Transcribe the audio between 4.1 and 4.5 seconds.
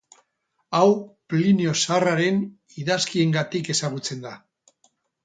da.